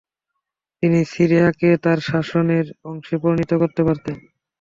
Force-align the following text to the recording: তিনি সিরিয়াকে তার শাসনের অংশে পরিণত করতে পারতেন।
তিনি 0.83 0.99
সিরিয়াকে 1.13 1.69
তার 1.83 1.99
শাসনের 2.09 2.65
অংশে 2.89 3.15
পরিণত 3.23 3.51
করতে 3.61 3.81
পারতেন। 3.87 4.15